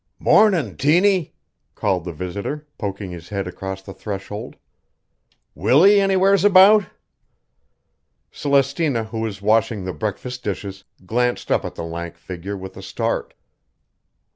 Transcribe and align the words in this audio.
"Mornin', 0.17 0.77
Tiny," 0.77 1.35
called 1.75 2.05
the 2.05 2.11
visitor, 2.11 2.67
poking 2.79 3.11
his 3.11 3.29
head 3.29 3.45
across 3.45 3.83
the 3.83 3.93
threshold. 3.93 4.55
"Willie 5.53 6.01
anywheres 6.01 6.43
about?" 6.43 6.85
Celestina, 8.31 9.03
who 9.03 9.19
was 9.19 9.43
washing 9.43 9.83
the 9.85 9.93
breakfast 9.93 10.43
dishes, 10.43 10.85
glanced 11.05 11.51
up 11.51 11.63
at 11.63 11.75
the 11.75 11.83
lank 11.83 12.17
figure 12.17 12.57
with 12.57 12.75
a 12.77 12.81
start. 12.81 13.35